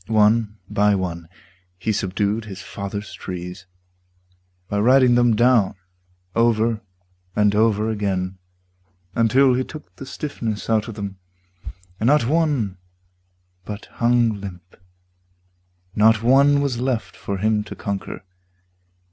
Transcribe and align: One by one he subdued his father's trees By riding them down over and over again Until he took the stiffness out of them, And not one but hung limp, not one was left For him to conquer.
One 0.07 0.57
by 0.67 0.95
one 0.95 1.29
he 1.77 1.91
subdued 1.91 2.45
his 2.45 2.63
father's 2.63 3.13
trees 3.13 3.67
By 4.67 4.79
riding 4.79 5.13
them 5.13 5.35
down 5.35 5.75
over 6.35 6.81
and 7.35 7.53
over 7.53 7.87
again 7.87 8.39
Until 9.13 9.53
he 9.53 9.63
took 9.63 9.95
the 9.97 10.07
stiffness 10.07 10.71
out 10.71 10.87
of 10.87 10.95
them, 10.95 11.19
And 11.99 12.07
not 12.07 12.25
one 12.25 12.79
but 13.63 13.85
hung 13.93 14.41
limp, 14.41 14.75
not 15.95 16.23
one 16.23 16.61
was 16.61 16.79
left 16.79 17.15
For 17.15 17.37
him 17.37 17.63
to 17.65 17.75
conquer. 17.75 18.25